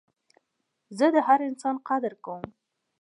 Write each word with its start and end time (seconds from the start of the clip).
زه 0.97 1.05
د 1.15 1.17
هر 1.27 1.39
انسان 1.49 1.75
قدر 1.87 2.13
کوم. 2.25 2.45